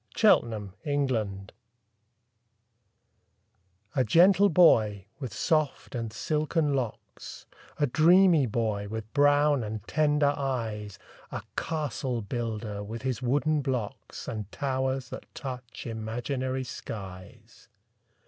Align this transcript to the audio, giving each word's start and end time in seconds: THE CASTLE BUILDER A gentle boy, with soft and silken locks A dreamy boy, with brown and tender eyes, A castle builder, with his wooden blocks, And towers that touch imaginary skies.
THE 0.15 0.19
CASTLE 0.21 0.73
BUILDER 1.05 1.45
A 3.95 4.03
gentle 4.03 4.49
boy, 4.49 5.05
with 5.19 5.31
soft 5.31 5.93
and 5.93 6.11
silken 6.11 6.73
locks 6.73 7.45
A 7.79 7.85
dreamy 7.85 8.47
boy, 8.47 8.87
with 8.87 9.13
brown 9.13 9.63
and 9.63 9.87
tender 9.87 10.33
eyes, 10.35 10.97
A 11.31 11.43
castle 11.55 12.23
builder, 12.23 12.83
with 12.83 13.03
his 13.03 13.21
wooden 13.21 13.61
blocks, 13.61 14.27
And 14.27 14.51
towers 14.51 15.09
that 15.09 15.27
touch 15.35 15.85
imaginary 15.85 16.63
skies. 16.63 17.67